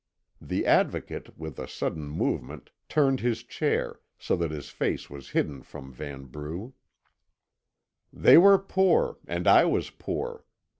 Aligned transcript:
The 0.41 0.65
Advocate, 0.65 1.37
with 1.37 1.59
a 1.59 1.67
sudden 1.67 2.09
movement, 2.09 2.71
turned 2.89 3.19
his 3.19 3.43
chair, 3.43 3.99
so 4.17 4.35
that 4.37 4.49
his 4.49 4.69
face 4.69 5.11
was 5.11 5.29
hidden 5.29 5.61
from 5.61 5.93
Vanbrugh. 5.93 6.73
"They 8.11 8.39
were 8.39 8.57
poor 8.57 9.19
and 9.27 9.47
I 9.47 9.65
was 9.65 9.91
poor. 9.91 10.43